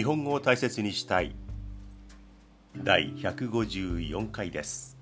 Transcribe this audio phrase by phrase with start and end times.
[0.00, 1.34] 日本語を大切にしたい。
[2.74, 4.96] 第154回です。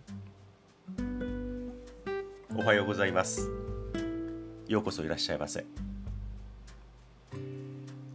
[2.57, 3.49] おはようございます。
[4.67, 5.65] ようこそいらっしゃいませ。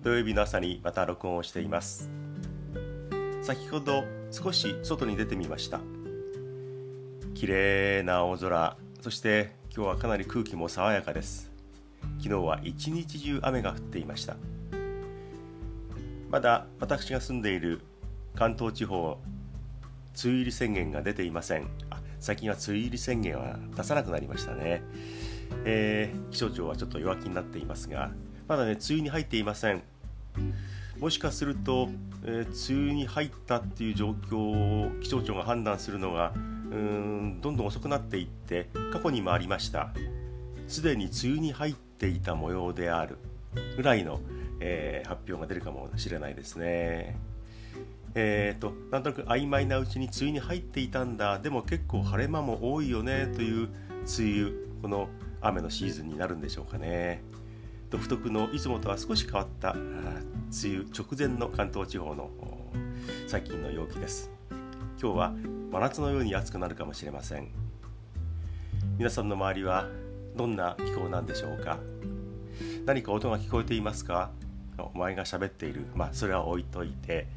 [0.03, 2.11] 土曜日の朝にまた録音をしています。
[3.41, 5.79] 先ほど少し外に出てみました。
[7.33, 8.75] 綺麗な青空。
[8.99, 11.49] そして今日はかなり空気も爽やかです。
[12.17, 14.35] 昨日は一日中雨が降っていました。
[16.33, 17.81] まだ私が住んでいる
[18.33, 19.19] 関東地方
[20.15, 21.69] 梅雨入り宣言が出ていません。
[21.91, 24.81] あ最近は梅雨入り宣言は出さなくなりましたね、
[25.63, 28.09] えー、気象庁はちょっと弱気になっていますが
[28.47, 29.83] まだね梅雨に入っていません。
[30.99, 31.89] もしかすると、
[32.23, 36.39] えー、梅雨に入ったっていう状況を気象庁が判断するのがう
[36.75, 39.93] んどんどん遅くなっていって過去にもありました。
[40.67, 43.19] すでに梅雨に入っていた模様である
[43.77, 44.19] ぐらいの
[44.65, 47.17] えー、発表が出るかもしれないですね。
[48.15, 51.39] えーと、なんとなく曖昧なうちに梅雨に入っていたんだ。
[51.39, 53.27] でも結構晴れ間も多いよね。
[53.27, 55.09] という梅雨この
[55.41, 57.21] 雨のシーズンになるんでしょうかね。
[57.89, 59.83] 独特のいつもとは少し変わった梅
[60.63, 62.31] 雨直前の関東地方の
[63.27, 64.31] 最近の陽気です。
[65.01, 65.33] 今日は
[65.71, 67.49] 真夏のように暑くなるかもしれません。
[68.97, 69.89] 皆さんの周りは
[70.37, 71.79] どんな気候なんでしょうか。
[72.85, 74.31] 何か音が聞こえていますか。
[74.77, 77.27] お前が喋っている、まあ、それは置いといて、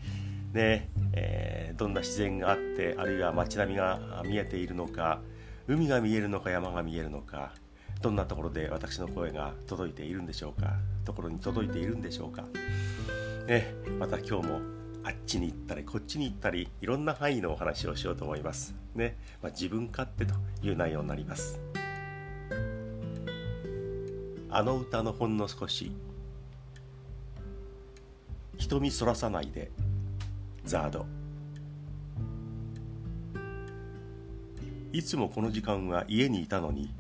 [0.53, 5.21] ねえー、どんな自然があってあるいは街並みが見えているのか
[5.69, 7.53] 海が見えるのか山が見えるのか
[8.01, 12.45] どんなところで私の声が届いているんでしょうかところに届いているんでしょうか、
[13.47, 14.61] ね、また今日も
[15.05, 18.75] あっちに行ったりこっちに行ったりいろんな範囲のお話をしようと思います。
[18.97, 21.61] ねまあ、自分勝手という内容になります。
[24.51, 25.93] あの歌のほんの少し
[28.59, 29.71] 瞳そらさないで。
[30.65, 31.07] ザード。
[34.93, 36.95] いつもこの時間は家にいたのに。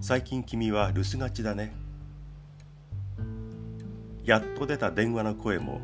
[0.00, 1.72] 最近君は留守がちだね。
[4.24, 5.80] やっと出た電話の声も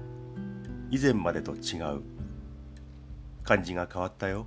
[0.91, 2.03] 以前までと違う。
[3.43, 4.47] 感じが変わったよ。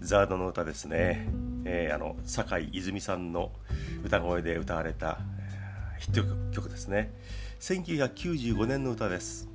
[0.00, 1.28] ザードの歌ですね、
[1.64, 3.52] えー、あの酒井泉さんの
[4.02, 5.18] 歌声で歌われた
[5.98, 7.12] ヒット曲ですね。
[7.60, 9.48] 1995年の歌です、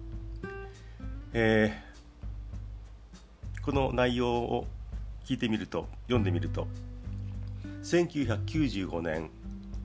[1.32, 4.68] えー、この内容を
[5.24, 6.68] 聞いてみると読んでみると
[7.84, 9.30] 1995年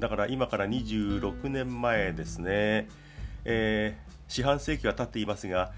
[0.00, 2.88] だから今から26年前ですね、
[3.44, 5.72] えー、四半世紀は経っていますが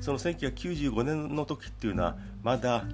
[0.00, 2.84] その1995年の時っていうのはまだ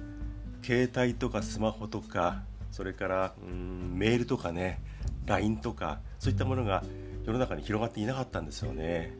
[0.63, 2.41] 携帯とかスマホとか
[2.71, 4.81] それからうんメールとかね
[5.25, 6.83] LINE とかそういったものが
[7.25, 9.13] 世の中に広がっていなかったんですよね。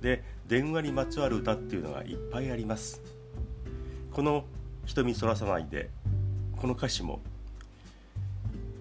[0.00, 3.00] で電話にまつわる歌っていうのがいっぱいあります。
[4.12, 4.44] この
[4.86, 5.90] 「瞳そらさないで」
[6.56, 7.20] この歌詞も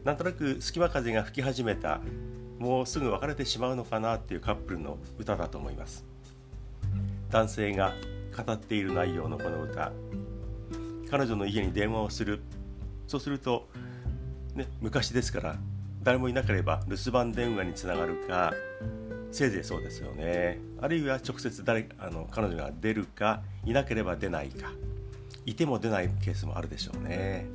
[0.03, 2.01] なんとなく隙間風が吹き始めた
[2.59, 6.05] もうすぐ別れてしまうのかなっていうカップルの歌だと思います。
[7.29, 7.93] 男性が
[8.45, 9.91] 語っている内容のこの歌。
[11.09, 12.41] 彼女の家に電話をする。
[13.07, 13.69] そうすると、
[14.55, 15.57] ね、昔ですから
[16.03, 18.53] 誰もいなければ留守番電話につながるか
[19.31, 20.59] せいぜいそうですよね。
[20.79, 24.71] あるいは直接誰あの彼女が出るかいなければ出ないか。
[25.45, 27.45] いても出ないケースもあるでしょうね、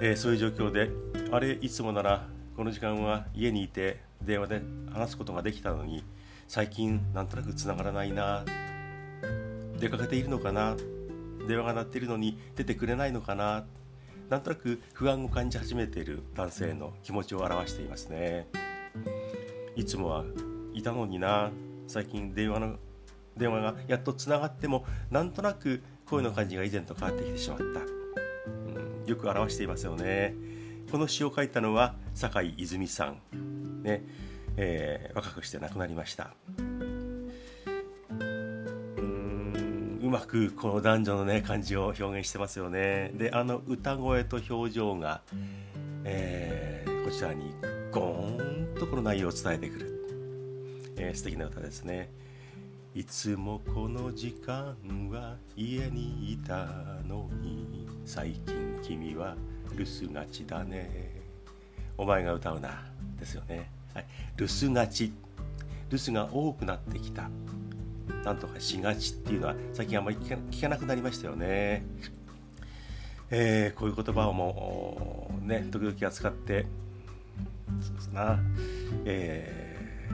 [0.00, 0.90] えー、そういう状況で
[1.30, 4.62] あれいつもならこの時間は家にいて電話で
[4.92, 6.04] 話すことができたのに
[6.46, 8.44] 最近なんとなくつながらないな
[9.78, 10.76] 出かけているのかな
[11.46, 13.64] 電話が鳴っているのに出てくれないのかな
[14.28, 18.46] なんとなく不安を感じ始めている男性の気持ちを表していますね。
[19.74, 20.24] いつもは
[20.74, 21.50] いたのにな
[21.86, 22.76] 最近電話の
[23.36, 27.68] 電話がやっとつながってもなんとなく声の感じが以前と変わってきてしまった、う
[29.04, 30.34] ん、よく表していますよね。
[30.90, 33.82] この詩を書いたのは酒井泉さん。
[33.82, 34.04] ね、
[34.56, 36.34] えー、若くして亡くなりました。
[40.08, 43.10] うまくこの男女のね感じを表現してますよね。
[43.12, 45.20] であの歌声と表情が、
[46.02, 47.52] えー、こちらに
[47.92, 52.10] ゴーンとこの内容を伝えてくる、えー、素敵な歌ですね。
[52.94, 54.78] いつもこの時間
[55.10, 56.64] は家にいた
[57.06, 59.36] のに最近君は
[59.76, 61.20] 留守がちだね。
[61.98, 62.82] お前が歌うな
[63.20, 64.06] ですよね、はい、
[64.38, 65.12] 留守がち
[65.90, 67.28] 留守が多くなってきた
[68.24, 71.84] なんとかしがちっていうのは最近あんまり聞かなくなりましたよね。
[73.30, 76.66] えー、こういう言葉をもうね時々扱って
[77.82, 78.38] そうですな、
[79.04, 80.08] え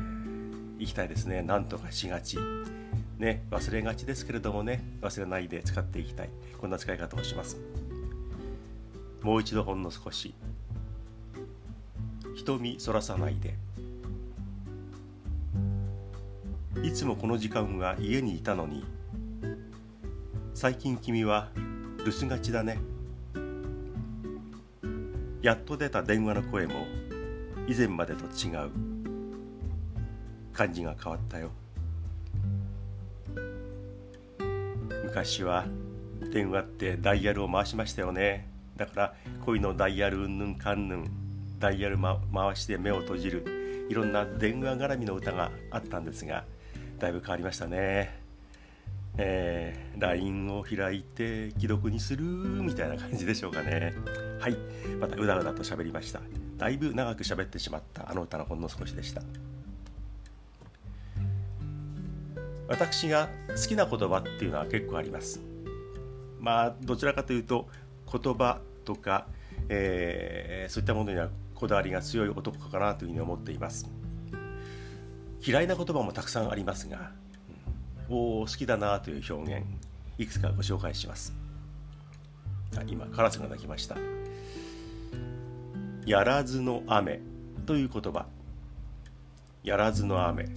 [0.78, 1.42] ー、いきたいですね。
[1.42, 2.38] なんとかしがち。
[3.18, 6.30] ね忘れがちですけれどもね忘れないで使っていきたい。
[6.60, 7.58] こんな使い方をします。
[9.22, 10.34] もう一度ほんの少し。
[12.34, 13.54] 瞳そらさないで。
[16.84, 18.84] いつもこの時間は家にいたのに。
[20.52, 21.48] 最近君は
[22.04, 22.78] 留守がちだね。
[25.40, 26.74] やっと出た電話の声も
[27.66, 28.70] 以前までと違う。
[30.52, 31.52] 感じが変わったよ。
[35.04, 35.64] 昔は
[36.34, 38.46] 電話ってダイヤルを回しましたよね。
[38.76, 39.14] だから
[39.46, 41.10] 恋のダイヤルうんぬんかんぬん
[41.58, 46.44] ダイヤル、ま、回して目を閉じるいろんな電話絡みの歌があったんですが
[47.04, 48.18] だいぶ変わりましたね。
[49.18, 53.92] えー、LINE を開いて既読にするみたいな感じでしょうかね。
[54.40, 54.56] はい。
[54.98, 56.22] またうだうだと喋りました。
[56.56, 58.10] だいぶ長く喋ってしまった。
[58.10, 59.20] あの歌のほんの少しでした。
[62.68, 65.42] 私が好きな言葉っていうのは結構あります。
[66.40, 67.68] まあどちらかというと
[68.10, 69.26] 言葉とか、
[69.68, 74.03] えー、そういったものにはこだわりが強い男かなというふうに思っています。
[75.46, 77.10] 嫌いな言葉もたくさんありますが、
[78.08, 79.64] うん、お好きだなという表現
[80.16, 81.34] いくつかご紹介します。
[82.88, 83.96] 今カラスが鳴きました。
[86.06, 87.20] やらずの雨
[87.66, 88.26] という言葉。
[89.62, 90.48] やらずの雨。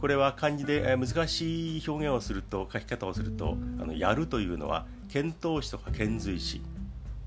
[0.00, 6.60] これは漢字で難しい表現をすると書き方をするとあのやるというのは遣唐使とか遣隋使、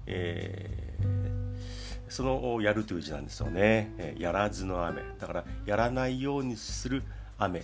[0.06, 0.79] えー、
[2.09, 5.01] そのやるという字なんですよね、やらずの雨。
[5.19, 7.03] だからやらないようにする
[7.38, 7.63] 雨。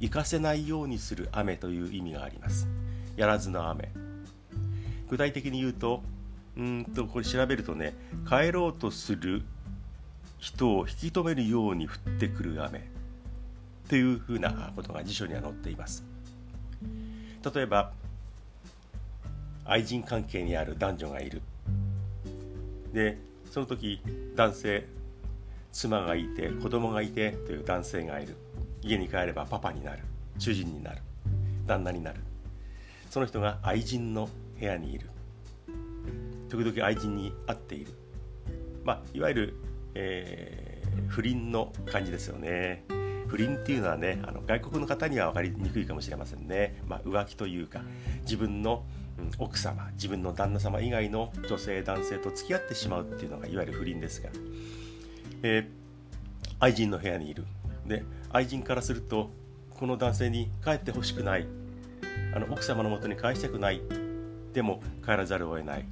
[0.00, 2.68] 行かせないようにする雨という意味があります。
[3.16, 3.90] やらずの雨。
[5.08, 6.02] 具体的に言うと
[6.56, 7.94] うんとこれ調べるとね
[8.28, 9.42] 帰ろうとする
[10.38, 12.88] 人を引き止めるように降ってくる雨。
[13.88, 16.04] というふうなことが辞書には載っています。
[17.54, 17.92] 例えば
[19.64, 21.42] 愛人関係にある男女がいる。
[22.92, 23.18] で
[23.54, 24.00] その時
[24.34, 24.84] 男性
[25.70, 28.34] 妻がいて子供がいてという男性がいる。
[28.82, 30.00] 家に帰ればパパになる。
[30.40, 30.98] 主人になる。
[31.64, 32.18] 旦那になる。
[33.10, 34.28] その人が愛人の
[34.58, 35.08] 部屋にいる。
[36.48, 37.92] 時々愛人に会っている。
[38.82, 39.54] まあいわゆる、
[39.94, 42.82] えー、不倫の感じですよね。
[43.28, 47.82] 不倫っていうのはねあの外国の方には分かりにくいかもしれませんね、まあ、浮気というか
[48.22, 48.84] 自分の、
[49.18, 54.30] うん、奥様自分の旦那様以外の女性男性と付き合ってしまうっていうのがいわゆる不倫ですが、
[55.42, 57.44] えー、愛人の部屋にいる。
[57.86, 59.30] で愛人からすると
[59.70, 61.46] この男性に帰ってほしくない。
[62.34, 63.80] あの奥様のもとに返したくない。
[64.52, 65.84] でも帰らざるを得ない。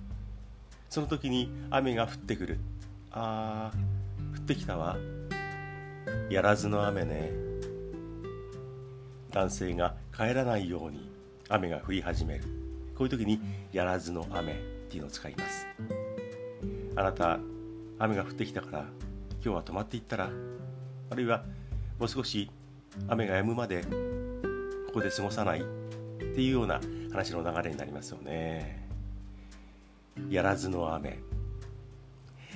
[0.89, 2.59] その時に雨が降ってくる。
[3.11, 4.97] あー降ってきたわ。
[6.31, 7.31] やらずの雨ね。
[9.31, 11.11] 男性が帰らないように
[11.49, 12.45] 雨が降り始める。
[13.03, 13.41] こういう時に
[13.73, 14.55] やらずの雨っ
[14.89, 15.67] ていうのを使います。
[16.95, 17.41] あなた
[17.99, 18.85] 雨が降ってきたから
[19.43, 20.31] 今日は泊まっていったら
[21.11, 21.43] あるいは
[21.99, 22.49] もう少し
[23.09, 26.81] 雨が止むまでここで過ごさないっていうような
[27.11, 28.89] 話の流れになりますよね。
[30.31, 31.19] やらずの雨。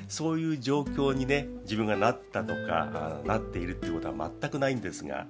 [0.06, 5.26] そういう状況にね自分がなったとかなっているっていうことは全くないんですが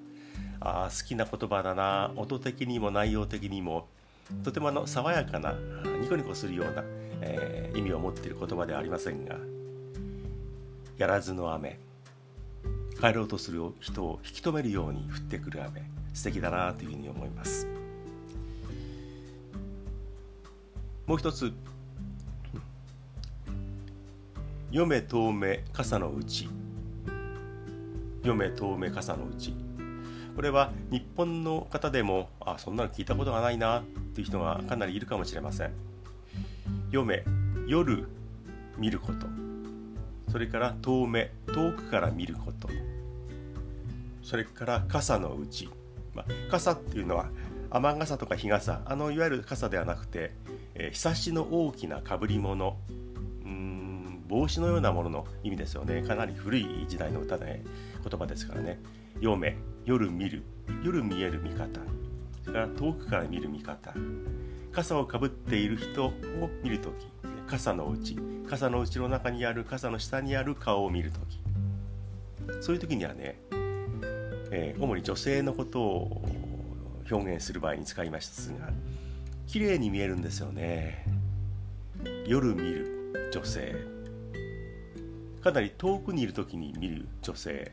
[0.61, 3.89] あ好きな言葉だな音的にも内容的にも
[4.43, 5.55] とてもあの爽やかな
[6.01, 6.83] ニコニコするような、
[7.21, 9.37] えー、意味を持っている言葉ではありませんが
[10.97, 11.79] やらずの雨
[13.01, 15.83] 帰ろうとする人を引き止めるように降ってくる雨
[16.15, 17.67] 素敵だなというふうに思います。
[21.07, 21.53] もう一つ
[24.71, 26.49] 読め遠目傘のうち
[28.23, 29.55] 読め遠目傘のうち
[30.35, 33.85] これは日本の方でもあそんなの聞いたことがないな。
[34.17, 35.73] っていう人がかなりいるかもしれません。
[36.87, 37.23] 読め
[37.67, 38.09] 夜
[38.79, 39.27] 見ること。
[40.33, 42.71] それから遠目遠くから見ること。
[44.23, 45.69] それから傘のうち、
[46.15, 47.29] まあ、傘っていうのは
[47.69, 48.81] 雨傘とか日傘。
[48.87, 50.33] あのいわゆる傘ではなくて、
[50.75, 52.79] えー、日差しの大きなかぶり物。
[54.29, 56.03] 帽子のようなものの意味ですよね。
[56.03, 57.63] かなり古い時代の歌で
[58.03, 58.81] 言葉ですからね。
[59.17, 60.43] 読め夜見る。
[60.83, 61.81] 夜見える見方。
[62.53, 63.95] から遠くから見る見方。
[64.73, 66.13] 傘をかぶっている人を
[66.63, 67.07] 見るとき
[67.47, 68.19] 傘の内。
[68.49, 69.65] 傘の内の中にある。
[69.65, 71.41] 傘の下にある顔を見るとき
[72.61, 73.41] そういう時にはね、
[74.51, 76.23] えー、主に女性のことを
[77.11, 78.71] 表現する場合に使いますが
[79.47, 81.07] 綺麗に見えるんですよね。
[82.27, 83.77] 夜見る女性。
[85.41, 87.73] かなり遠くにいる時に見る女性。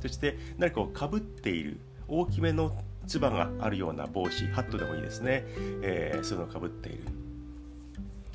[0.00, 1.80] そして何かをかぶっている。
[2.08, 5.44] 大きめのつばがあるような帽子ハットでもいいですね、
[5.82, 7.04] えー、そういうのをかぶっている。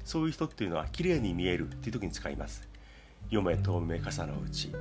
[0.04, 2.68] そういう人っていうのは綺麗に見えるっていう時に使います。
[3.26, 4.72] 読め透明傘のうち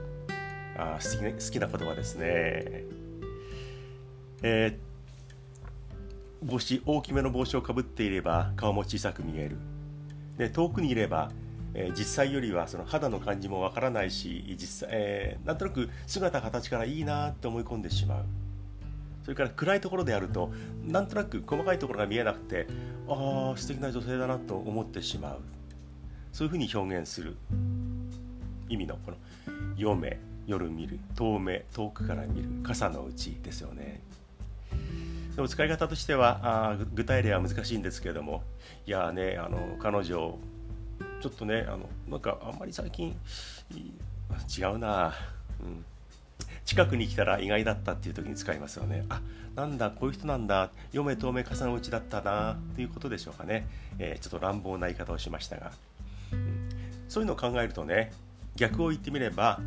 [0.77, 2.85] あ好き、ね、好きな言葉ですね。
[4.43, 9.57] えー、帽子大きめの帽子をかぶっていれば顔も小さく見える。
[10.39, 11.31] で遠くにいれば
[11.75, 18.25] えー、実際よりはその肌の感じもわからないし実際、えー、なんとなく姿形からいいなって思い込んでしまう。
[19.25, 20.53] それから暗いところであると
[20.87, 22.67] なんとなく細かいところが見えなくて
[23.09, 25.41] ああ素敵な女性だなと思ってしまう。
[26.33, 27.37] そういうふうに表現する。
[28.71, 29.17] 意味のこの
[29.77, 34.01] 「読め」「夜見る」「遠目」「遠くから見る」「傘のうち」ですよね。
[35.35, 38.43] でも使い方としてはあ具体例は難しいんですけれども
[38.87, 40.39] いやねあの彼女
[41.21, 43.17] ちょっとねあのなんかあんまり最近
[44.57, 45.15] 違うな、
[45.63, 45.85] うん、
[46.65, 49.05] 近くに来たら意外だったっていう時に使いますよね。
[49.09, 49.21] あ
[49.57, 50.71] なんだこういう人なんだ。
[50.93, 52.53] 読め透明傘のうちだったな。
[52.55, 53.67] っていうことでしょうかね、
[53.99, 55.73] えー、ちょっと乱暴な言い方をしましたが、
[56.33, 56.69] うん、
[57.09, 58.13] そういうのを考えるとね
[58.57, 59.61] 逆を言ってみれば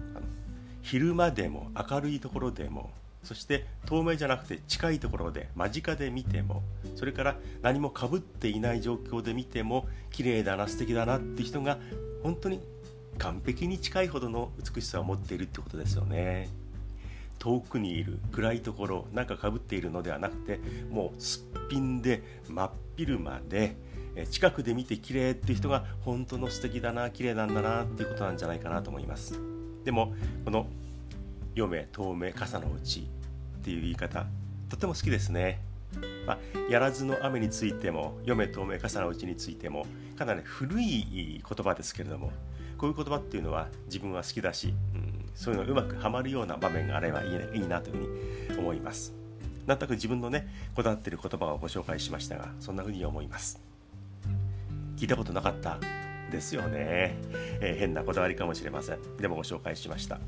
[0.81, 2.91] 昼間でも明るいところでも
[3.23, 6.61] そして透明じゃなくて近いところで間近で見ても
[6.95, 11.77] それから何もかぶっていない状況で見ても綺麗だな素敵だなって人が
[12.21, 12.59] 本当に
[13.17, 16.49] 完璧に近いほどの美しさを持っているってことですよね。
[17.43, 23.75] 遠くにいる暗いところなんかかぶっているのではなくてもうすっぴんで真っ昼間で
[24.31, 29.37] 近くで見て綺麗っていう人が本当の素敵だな綺麗なんだなっていうことなんじゃないかなと思います。
[29.83, 30.13] でも
[30.45, 30.67] この
[31.49, 33.09] 読め遠目傘のうち
[33.59, 34.25] っていう言い方
[34.69, 35.59] とても好きですね、
[36.25, 36.37] まあ、
[36.71, 39.85] やらずの雨についても読め遠目傘のうちについても
[40.17, 42.31] かなり古い言葉ですけれども
[42.77, 47.95] こういう言葉っていうのは自分は好きだし、うん、そういうのうまくはまるような場面があればいい,、ね、いいなという
[48.47, 49.13] ふうに思います。
[49.65, 53.61] なんとなく自分のねこだわっている言葉をご紹介しましたがそんなふうに思います。
[54.97, 55.79] 聞いたことなかった
[56.31, 57.15] ですよね、
[57.61, 59.17] えー、変なこだわりかもしれません。
[59.17, 60.19] でもご紹介しました。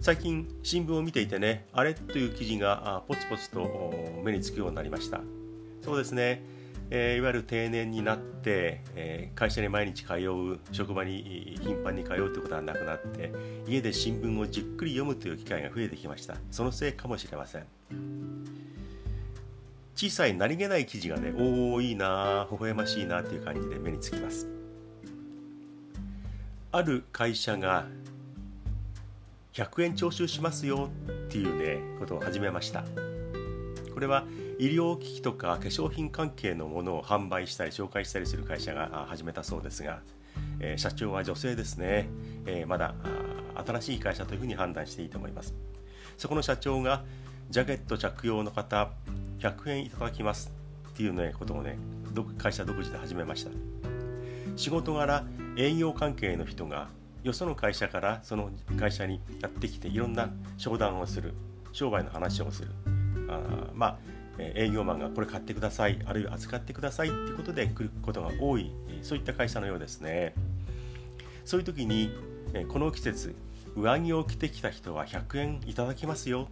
[0.00, 3.92] 最近新聞を見ていてねあれという記事がポツポツと
[4.24, 5.20] 目につくようになりました。
[5.82, 6.42] そうですね、
[6.90, 13.32] えー、いわゆる定年になって、えー、会社に毎日通う職場に頻繁に通うということはなくなって
[13.66, 16.36] 家で新聞をじっくり読むという機会が増えてきました。
[16.50, 17.66] そのせいかもしれません。
[19.96, 24.46] 小さい何気ない記事がねおおいいな微笑ましいなっていう感じで目につきます。
[26.70, 27.86] ある会社が
[29.54, 32.84] 100円徴収しますよっていうねことを始めました。
[33.94, 34.24] これは
[34.58, 40.00] 医療機器とか化粧品関係のものを販売したり紹介したりする会社が始めたそうですが、
[40.60, 42.08] えー、社長は女性ですね、
[42.46, 42.94] えー、まだ
[43.66, 45.54] 新しい会社というふうに判断していいと思います。
[46.16, 47.04] そこの社長が
[47.50, 48.90] ジャケット着用の方
[49.38, 50.52] 100円いただきます。
[50.88, 51.78] っていうねことをね
[52.38, 53.50] 会社独自で始めました。
[54.56, 55.24] 仕事柄
[55.58, 56.88] 営業関係の人が
[57.22, 61.34] よその会社からその会社にやってきていろんな商談をする
[61.72, 62.70] 商売の話をする。
[63.28, 63.40] あ
[63.74, 68.70] まあ営業マンがこれ買ってくださいあるいは扱ってくださいっていうことで来ることが多い
[69.02, 70.34] そういった会社のようですね。
[71.44, 72.10] そういう時に
[72.68, 73.34] この季節
[73.76, 76.48] 上着を着てきた人は100円いただきますよ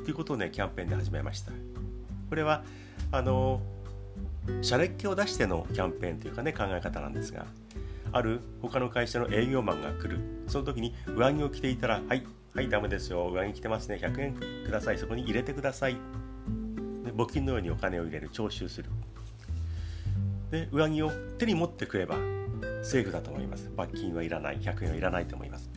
[0.00, 1.52] っていうことをねキャンペーンで始めました。
[2.28, 2.64] これは
[3.12, 3.60] あの
[4.62, 7.46] 社列機を出してのキャンペーンというかね考え方なんですが
[8.12, 10.20] ある他の会社の営業マンが来る。
[10.46, 12.24] その時に上着を着ていたら「はい
[12.54, 15.96] はいダメですよ上着着てますね100円くださいそこに入れてください」
[17.16, 18.90] 募金のようにお金を入れる徴収する。
[20.50, 22.16] で上着を手に持ってくれば
[22.82, 23.70] セーフだと思います。
[23.76, 25.70] 罰金はいらない100円はいらないと思います。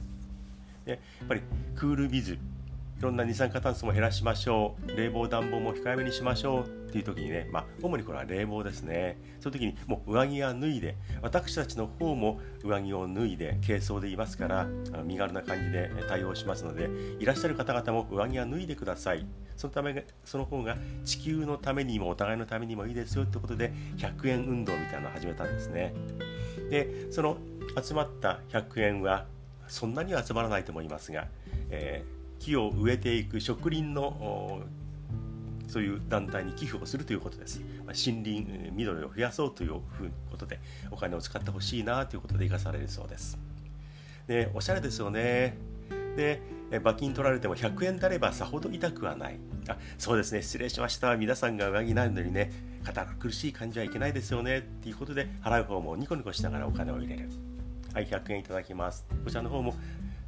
[0.86, 1.42] でやっぱり
[1.76, 4.98] クールビズいろんな二酸化炭素も減らしましょう。
[4.98, 9.18] 冷房暖房も控えめにしましょうっていう時にね、まあ、主にこれは冷房ですね。
[9.40, 14.68] そういう時にもう上着は脱いで私たちの方も上着を脱いで軽装でいますから
[15.06, 19.26] 身軽な感じで対応しますのでいらっしゃる方々も上着は脱いでください。
[19.60, 25.94] そのためその方が地球のためにもお互いのためにもいいですよってことで100円運動みたいなのを始めたんですね
[26.70, 27.38] でその
[27.80, 29.26] 集まった100円は
[29.68, 31.28] そんなには集まらないと思いますが、
[31.70, 34.62] えー木を植えていく植林の
[35.68, 37.62] そういう団体に寄付をするということです。
[37.86, 39.82] ま森林、緑を増やそうという
[40.32, 43.38] ことで、お金を使ってほしいなということで生かされるそうです。
[44.26, 45.58] で、おしゃれですよね。
[46.16, 46.42] で、
[46.78, 49.40] 罰金取られても100円であればさほど痛くはない。
[49.68, 51.18] あ、そうですね、失礼しました。
[51.18, 52.52] 皆さんが上着ないのにね、
[52.84, 54.60] 堅苦しい感じはいけないですよね。
[54.60, 57.30] っていうことで、払う方もニコニコしながらお金を入れる。
[57.94, 59.06] はい、100円いただきます。
[59.24, 59.76] こちらの方も、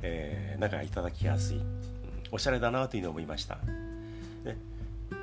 [0.02, 1.58] えー、なんかいただきやすい。
[1.58, 1.92] うん
[2.32, 3.56] おしゃれだなというふうに思いました、
[4.44, 4.58] ね、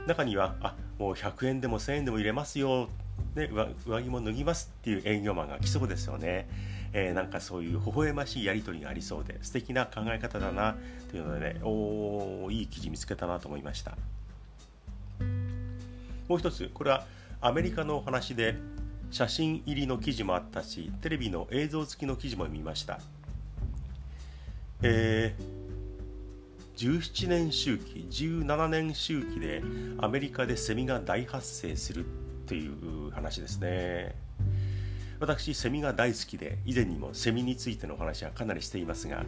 [0.06, 2.88] 中にはあもう100円でも1000円でも入れますよ、
[3.34, 3.50] ね、
[3.86, 6.48] 上着も脱ぎますっていう営業マンが来そうですよね、
[6.92, 10.76] えー、なんかそういう微笑ましいやり取りがありそうで素敵な考え方だな
[11.10, 13.96] というのでねおおいい記事見つけたなと思いました。
[16.28, 17.06] もう一つこれは
[17.40, 18.56] アメリカのお話で
[19.10, 23.00] 写真入りの記事もあったしテレビの映像付きの記事も見ました。
[24.82, 29.62] えー、17年周期17年周期で
[29.98, 32.06] アメリカでセミが大発生する
[32.46, 34.14] という話ですね
[35.20, 39.24] 私セミが大好きで以前にもセミについてのお話はかなりしていますが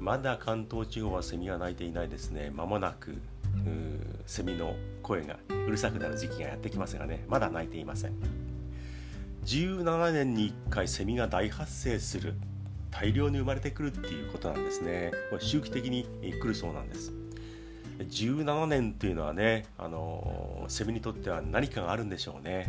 [0.00, 2.50] まだ関東地方はセミが鳴いていないですね。
[2.54, 3.16] 間もなく
[4.26, 7.24] セミの声がうるさくなる時期がやってきますがね。
[7.26, 8.12] まだ鳴いていません。
[9.46, 12.34] 17年に1回セミが大発生する
[12.90, 15.10] 大量に生まれてくるっていうことなんですね。
[15.30, 17.12] これ周期的に来るそうなんです。
[17.98, 22.68] 17年というのはねあのセミにとっては何かがあるんでしょうね。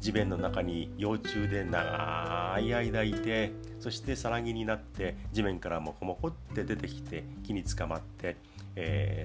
[0.00, 8.36] 地面の中に幼虫で長い間いてそしてさなぎになって地面からモコモコって出てきて木につかまって、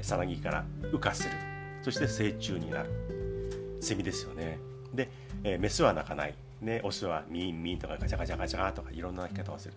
[0.01, 1.31] さなぎから羽化する。
[1.81, 2.89] そして成虫になる。
[3.81, 4.59] セミですよね。
[4.93, 5.09] で、
[5.43, 9.73] えー、メスは鳴かない、ね、オスはミンミンとかガチャガチャガチャとかいろんな鳴き方をする。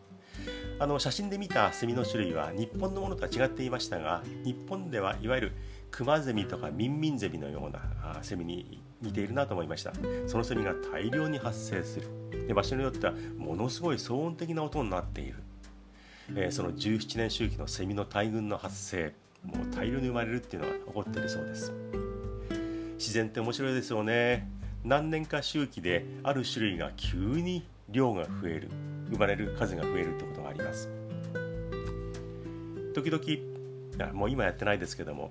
[0.78, 5.52] あの写真で見たセミの種類は日本のものとは違っていましたが日本ではいわゆる
[5.94, 9.92] クマゼミとかミンミンゼミのようなセミに似ているなと思いました。
[10.26, 12.08] そのセミが大量に発生する。
[12.48, 15.36] で場所によってはものすごい騒音的な音になっている、
[16.34, 21.72] えー、その17年周期のセミの大群の発生もう大量に生まれるっていうのが起こっているそうです。
[22.98, 24.50] 自然って面白いですよね。
[24.82, 28.68] 何年か周期である種類が急に量が増える
[29.12, 30.88] 生まれる数が増えるってことがあります。
[32.94, 35.30] 時々もう今やってないですけども、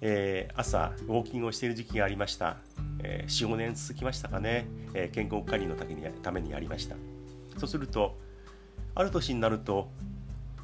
[0.00, 2.58] えー、朝ウォーキングをしている時期がありました、
[3.02, 5.84] えー、45年続きましたかね、えー、健康管理のた
[6.30, 6.96] めにやりました。
[7.58, 8.16] そうすると
[8.94, 9.88] ある年になると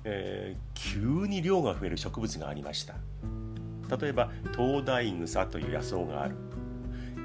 [0.05, 2.95] えー、急に量が増える植物がありました。
[3.99, 6.37] 例えば灯台草という野草がある。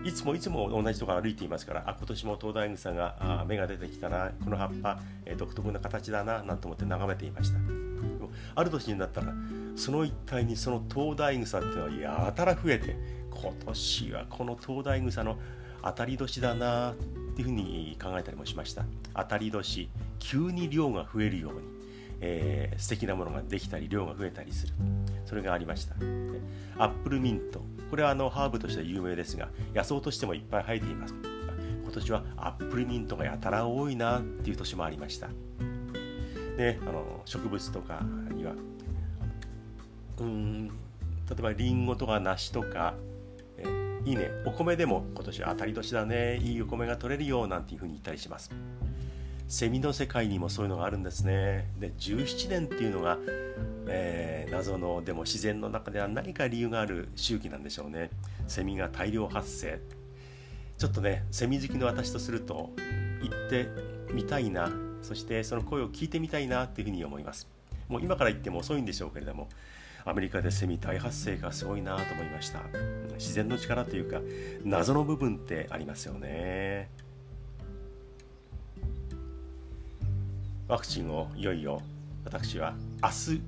[0.05, 7.88] いつもいつも同じところ歩いていますからあ今年も灯台草があ芽が出てきたなこの葉っぱ、えー、独特な形だななんて思って眺めていました。
[8.55, 9.33] ある年になったら
[9.75, 12.95] その一帯にその灯台草っていうのはやたら増えて
[13.31, 15.37] 今年はこの灯台草の
[15.83, 16.95] 当たり年だなっ
[17.35, 18.83] ていうふうに考えたりもしました。
[19.15, 19.89] 当たり年
[20.19, 21.79] 急に量が増えるように
[22.21, 24.73] えー、素敵なものができたり量が増えたりする。
[25.25, 25.95] それがありました。
[26.77, 27.61] アップルミント。
[27.89, 31.15] これはあのハーブとしては有名ですが野草としてもいっぱい生えています。
[31.81, 35.29] 今年はアップルミントがやたら多いなっていう年もありました。
[36.59, 38.01] であの植物とか
[38.33, 38.53] には。
[40.19, 42.95] うん例えばりんごとか梨とか
[43.57, 43.63] え
[44.03, 44.29] いいね。
[44.45, 46.35] お米でも今年当たり年だね。
[46.37, 48.51] いいお米が取れるよなんていうふうに言ったりします。
[49.47, 51.71] セミの世界にもそういうのがあるんですね。
[51.79, 53.17] で17年っていうのが、
[53.87, 58.09] えー、謎のでも自然の中では何か理由がある周期なんでしょうね。
[58.47, 59.79] セミが大量発生。
[60.77, 62.71] ちょっとねセミ好きの私とすると
[63.21, 63.69] 行って
[64.13, 64.88] みたいな。
[65.01, 67.47] そしてその声を聞いてみたいなっていうふうに思います。
[67.87, 69.49] もう今から言っても遅いんでしょうけれども
[70.05, 72.61] アメリカでセミ大発生がすごいなと思いました。
[73.13, 74.21] 自然の力というか
[74.63, 76.89] 謎の部分ってありますよね。
[80.67, 81.81] ワクチンをいよいよ
[82.23, 83.41] 私は明日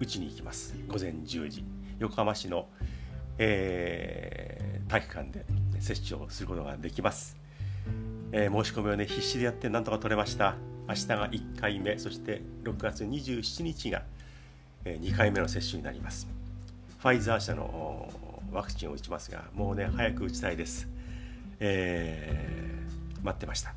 [0.00, 0.74] 打ちに行きます。
[0.88, 1.64] 午前10時。
[1.98, 2.68] 横浜市の、
[3.38, 5.44] えー、体育館で
[5.80, 7.36] 接種をすることができます、
[8.32, 10.56] えー、申し込みをね必死でやってなんとか取れました。
[10.88, 14.02] 明日が1回目そして6月27日が、
[14.86, 16.26] え2回目の接種になります。
[16.98, 18.10] ファイザー社の
[18.50, 20.88] ワクチンを打ちますがもうね早く打ちたいです、
[21.60, 23.74] えー、待ってました。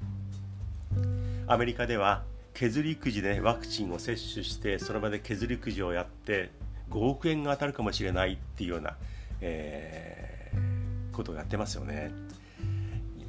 [1.47, 6.49] アメリカでは削りくじでワクチンを接種してその場で削りくじをやって
[6.89, 8.95] 5億円が当たるかもしれないっていうような、
[9.41, 12.11] えー、ことをやってますよね。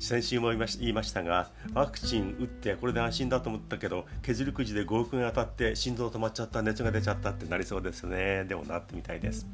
[0.02, 8.42] 先週も言いましたがワクチン打ってこれで安心だと思ったけど削りくじで5億円当たって心臓止まっちゃった熱が出ちゃったってなりそうですね。
[8.48, 9.46] でもなってみたいです。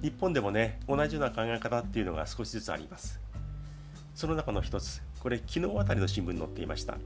[0.00, 3.18] 日本でもね同じような考え方っていうのが少しずつあります。
[4.14, 6.96] その中の一つこれ昨日あたりの新聞に載っていました。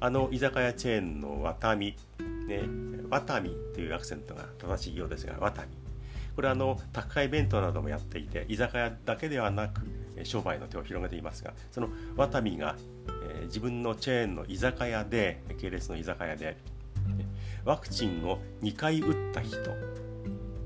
[0.00, 1.96] あの居酒屋チェーンのワタミ、
[2.48, 2.62] ね、
[3.10, 5.68] ワタミというアクセントが正しいようですが、ワタミ。
[6.34, 9.82] これあの宅配弁当などもやっていて、居酒屋だけではなく、
[10.24, 12.76] 商売の手を広げていますが、そのワタミが、
[13.42, 16.56] え、自分のチェーンの居酒屋で、系列の居酒屋で、
[17.64, 19.56] ワクチンを2回打った人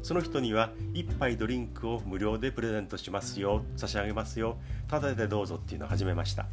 [0.02, 4.56] その人には1杯ドリンクを無料でプレゼントしますよ差し上げますよ
[4.88, 6.46] ただでどうぞっていうのを始めました。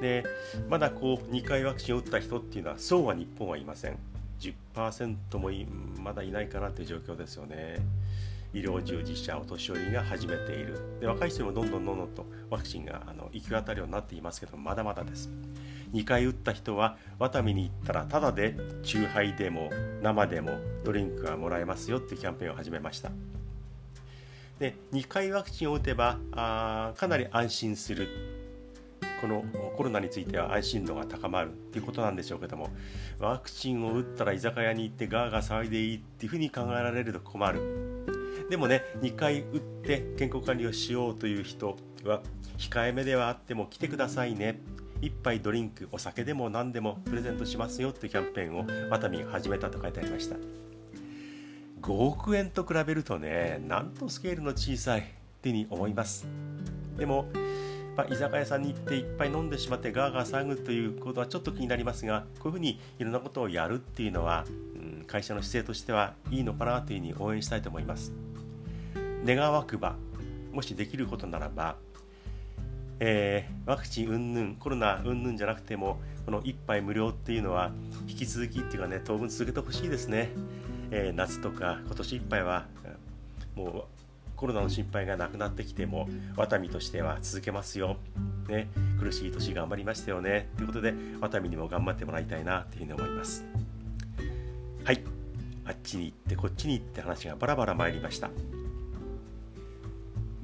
[0.00, 0.24] で
[0.68, 3.98] まだこう2回ワクチンを打った人っていうのはそうは日本はいません。
[4.38, 5.50] 10%も
[6.02, 7.78] まだいないかなという状況ですよね。
[8.56, 10.98] 医療従事者お年寄りが始めている。
[10.98, 15.28] で若い人もどんどんどんどんとワクチンがあの行き渡るようになっていますけどまだまだです。
[15.92, 19.70] 2回打った人はワタミに行ったらタダでチューハイでも
[20.02, 23.10] 生でもドリンクがもらえますよっていうキャンペーンを始めました。
[24.58, 28.08] で2回ワクチンを打てばあかなり安心する。
[29.20, 29.44] この
[29.76, 32.68] コロナについては安心度が高まるっていうことなんでしょうけども
[33.18, 37.85] ワクチンを打ったら居酒屋に行ってガーガー騒いでいいっていうふうに考えられると困る。
[38.50, 42.20] でもね2回打って健康管理をしようという人は
[42.58, 44.60] 控えめではあっても来てくださいね。
[45.02, 50.36] 1杯ドリンクお酒でも何でもプレゼントしますよっていうキャンペーンをワタミが始めたと書いてありました。
[51.82, 55.04] 5億円と比べるとねなんとスケールの小さいっ
[55.42, 56.26] てに思います。
[56.96, 57.28] でも、
[57.96, 68.25] まあ、居酒屋さんに行っていっぱい飲んでしまってガーガー騒ぐということはちょっと気になりますがこういうふうにいろんなことをやるっていうのは、うん、会社の姿勢としてはいいのかなというふうに応援したいと思います。
[69.26, 69.96] 願わくば
[70.52, 71.76] もしできることならば
[72.98, 77.70] えー、ワクチンうんぬんコロナうんぬんじゃなくてもこの1杯無料っていうのは
[78.08, 80.30] 引き続きっていうかね当分続けてほしいですね、
[80.90, 82.66] えー、夏とか今年いっぱいは
[83.54, 83.84] もう
[84.36, 87.96] コロナの心配がなくなってきてもワタミとしては続けますよ、
[88.48, 88.68] ね、
[89.00, 90.50] 苦しい年頑張りましたよね。
[90.56, 93.44] ということでワタミにも頑張ってもらいたいなというふうに思います。
[94.84, 95.02] はい。
[95.64, 98.30] あっちに行ってこっちに行って話がバラバラ参りました。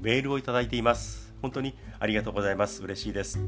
[0.03, 1.33] メールをいただいています。
[1.41, 2.83] 本当にありがとうございます。
[2.83, 3.39] 嬉しいです。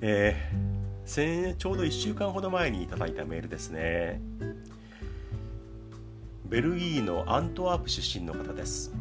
[0.00, 4.20] えー、ちょうど1週間ほど前にいただいたメールですね。
[6.44, 8.92] ベルギーのアントワープ出身の方です。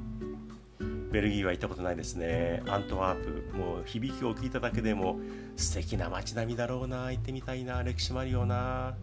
[1.11, 2.61] ベルギーは行ったことないですね。
[2.67, 5.19] アントワープもう響きを聞いただけでも
[5.57, 8.93] 素敵な街並みだろうな行ってみたいな歴史もあるよな。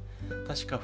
[0.47, 0.81] 確か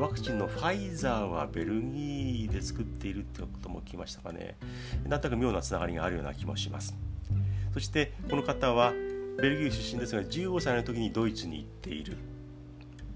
[0.00, 4.56] ワクチンのファイザーはベルギーで作っているってことも聞きましたかね。
[5.06, 6.96] なんとなく妙なつながりがあるような気もします。
[7.74, 8.94] そしてこの方は
[9.42, 12.16] ベルギー出身ですが15歳の時にドイツに行っている、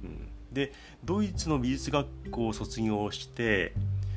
[0.04, 3.72] うん、でドイツの美術学校を卒業して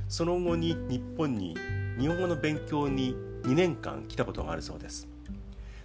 [0.10, 1.56] その後に日本に
[1.98, 5.08] 日本語の勉強に2年間来たことがあるそうです。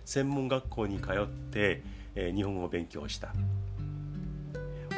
[0.05, 1.83] 専門学校に通って、
[2.16, 3.33] えー、日本語を勉強した。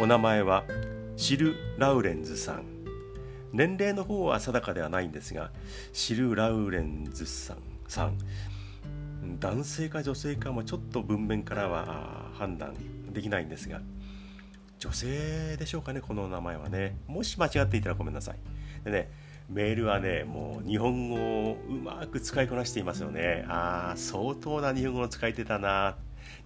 [0.01, 0.65] お名前は
[1.17, 2.65] シル・ラウレンズさん。
[3.53, 5.53] 年齢の方は定かではないんですが
[5.93, 7.59] シル・ラウレンズさん。
[7.87, 8.19] さん
[9.39, 12.75] 男性か女性かもちょっと文面からは判断
[13.13, 13.81] できないんですが
[14.81, 16.97] 女性でしょうかねこの名前はね。
[17.07, 18.39] もし間違っていたらごめんなさい。
[18.85, 19.11] でね
[19.49, 21.17] メールはねもう日本語
[21.51, 23.45] をうまく使いこなしていますよね。
[23.49, 25.97] ああ相当な日本語の使い手だな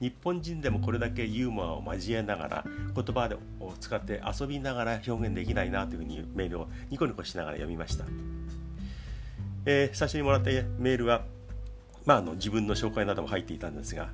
[0.01, 3.29] 日本人でもこれだけユーモアを交えながら言葉
[3.61, 8.05] を使って遊びながら表現できないなというふうにメールをニコニコしながら読みました、
[9.67, 11.23] えー、最初にもらったメールは、
[12.05, 14.09] まあ、あの自分の紹介なども入っていたんですが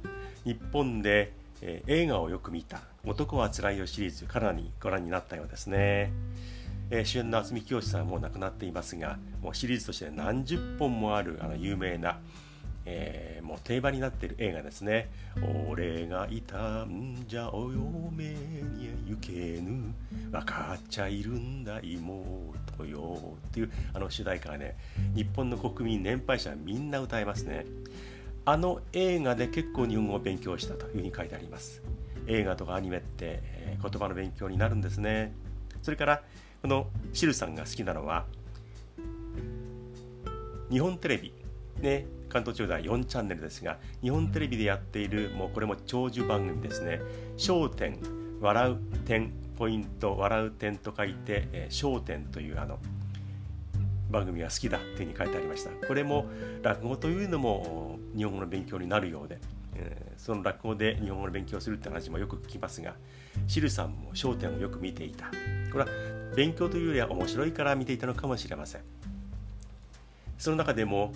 [0.44, 6.12] 日本で、えー、映画をよく見た「男はつらいよ」シリーズかなりご覧になったようですね、
[6.90, 12.18] えー、主演の渥美清さんはもう亡くなっていますがもうシリーズとして何十本もあるあの有名な
[12.86, 15.08] えー、もう定番になっている映画ですね
[15.70, 19.94] 「俺がいたんじゃお嫁に行けぬ
[20.30, 23.18] 分かっちゃいるんだ妹よ」
[23.48, 24.76] っていうあの主題歌がね
[25.14, 27.66] 日本の国民年配者みんな歌えますね。
[28.46, 31.82] あの映画で結構日本語を勉強したというふうに書いてあります。
[32.26, 35.32] 映画とかアニメって、えー、言葉の勉強になるんですね。
[35.82, 36.22] それから
[36.60, 38.26] このシルさんが好きなのは
[40.70, 41.33] 日本テレビ。
[41.84, 47.00] ね関東地方では4チャンネルですが日本テレビでやっているもうこれも長寿番組ですね
[47.38, 47.98] 「笑点」
[48.40, 52.80] 「笑う点」ポイント「笑う点」と書いて「えー、笑点」というあの
[54.10, 55.70] 番組が好きだというふうに書いてありました。
[55.86, 56.26] これも
[56.62, 59.38] 落語というのも日本語の勉強になるようで、
[59.76, 62.94] えー、その落語で日本語の勉強するって話もよく聞きますが
[63.46, 65.26] シルさんも『笑点』をよく見ていた。
[65.72, 65.86] これは
[66.36, 68.82] 勉強というよりは面白いから見ていたのかもしれません。
[70.38, 71.12] その中でも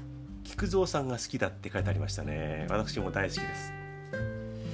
[0.49, 2.67] 菊蔵さんが好きだって書いてありましたね。
[2.71, 3.73] 私も大好きです。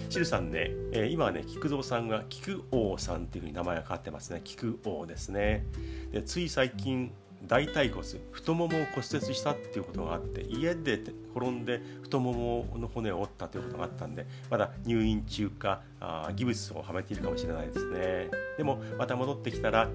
[0.09, 4.41] シルさんね、えー、今はね菊蔵さんが菊王さんっていうふうに名前が変わってますね。
[4.45, 5.67] 菊王ですね。
[6.13, 7.11] でつい最近
[7.47, 10.95] 大腿骨太ももを骨折したっていうことがあって家で
[11.35, 18.31] 転んで太ももの骨を折ったということがあったんでまだ入院中かあギブスをはめているかもしれないですね。
[18.57, 19.91] でもまた戻ってきたら、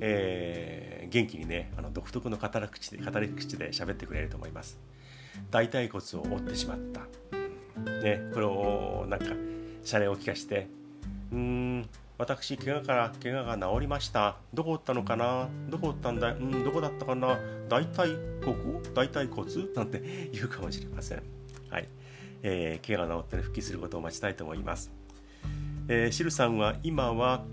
[0.00, 4.78] えーー、元気にねあの独特の語り口で語り口で喋ってくれると思います。
[5.50, 7.00] 大腿骨を折ってしまった、
[8.02, 9.26] ね、これをなんか
[9.82, 10.68] シャレを聞かして
[11.32, 14.36] うん私怪我から怪我が治りました。
[14.54, 15.48] どこ打ったのかな？
[15.68, 17.36] どこ打ったんだうんどこだったかな？
[17.68, 18.54] 大腿骨？
[18.94, 19.74] 大腿骨？
[19.74, 20.00] なんて
[20.32, 21.22] 言うかもしれません。
[21.68, 21.88] はい、
[22.44, 24.92] えー、怪我が治って、復帰することを待ちたいと思います。
[25.88, 27.44] えー、シルさんは今は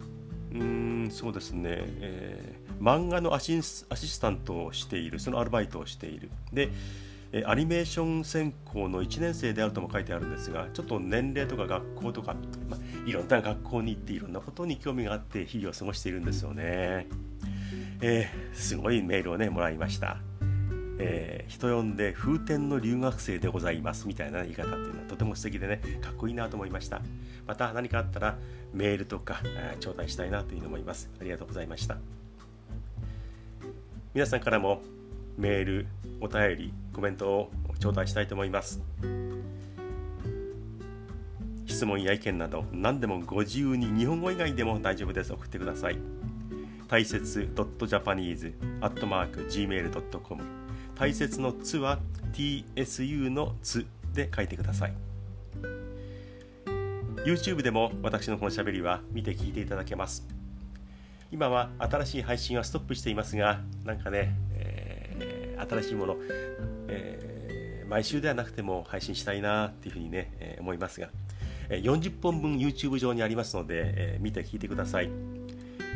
[0.54, 5.20] うんそうですね、えー、漫画のアシスアシスタントをしている。
[5.20, 6.30] そのアルバイトをしている。
[6.54, 6.70] で
[7.46, 12.36] アニメーション専攻の1年生であるとも書いてあるんですがちょっと年齢とか学校とか、
[12.70, 17.08] まあ、いろんな学校に行っていろんなことに興味があって日々を過ごしているんですよね、
[18.02, 20.18] えー、すごいメールをねもらいました。
[21.04, 27.02] えー、人呼んで風天の留学生でございますみたいな言い方っていうのはとても素敵でねかっこいいなと思いました。
[27.48, 28.38] また何かあったら
[28.72, 31.10] メールとか、えー、頂戴したいなというふうに思います。
[31.20, 31.98] ありがとうございました。
[34.14, 34.82] 皆さんからも
[35.38, 35.88] メール
[36.20, 38.82] お便りコメントを頂戴したいと思います。
[41.66, 45.34] 質問や意見など何でもご自由に日本語以外でも大丈夫です。
[45.34, 45.98] 送ってください。
[46.88, 50.44] 大切 .japanese.gmail.com
[50.96, 52.00] 大切の「つ」は
[52.34, 54.94] TSU の「つ」で書いてください。
[57.26, 60.28] YouTube でも私のこのしゃべりは見て聞いていただけます。
[61.32, 64.36] 今は新しい配信はストップしていますがなんかね、
[65.70, 66.18] 新しいもの、
[66.88, 71.10] えー、毎週ではなくても配信したいなっていうふうにね、えー、思いますが
[71.72, 75.10] え40本分 YouTube 上にありますので、えー、見て聞いてください。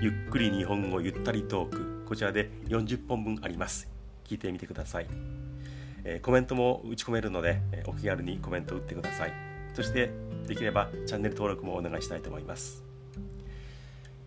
[0.02, 2.06] ゆっくり日本語ゆったりトーク。
[2.08, 3.90] こちらで40本分あります。
[4.26, 5.08] 聞いてみてください、
[6.04, 9.34] えー、コメントも打ち込めるので、えー、お気軽にコメント打ってください。
[9.74, 10.12] そして
[10.48, 12.84] できればチャンネル登録もお願いしたいと思います。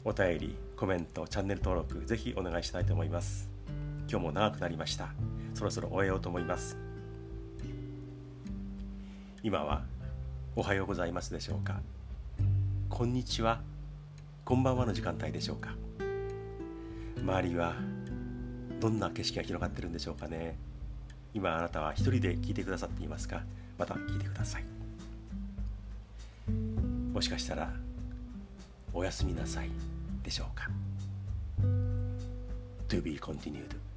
[0.04, 3.57] お便りコメントチャンネル登録ぜひお願いしたいと思います。
[4.10, 5.10] 今日も長くなりました。
[5.52, 6.78] そろそろ終えようと思います。
[9.42, 9.82] 今は
[10.56, 11.82] おはようございますでしょうか。
[12.88, 13.60] こんにちは。
[14.46, 15.74] こんばんはの時間帯でしょうか。
[17.18, 17.74] 周りは
[18.80, 20.56] どんな景色が広がってるんでしょうかね。
[21.34, 23.42] 今あなたは一人で聞いてくださっていますか。
[23.76, 24.64] また聞いてください。
[27.12, 27.70] もしかしたら
[28.94, 29.68] おやすみなさい
[30.22, 30.70] でしょうか。
[32.88, 33.87] To be continued.